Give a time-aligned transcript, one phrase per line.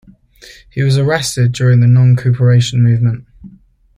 [0.67, 3.27] He was arrested during the Non-Cooperation Movement.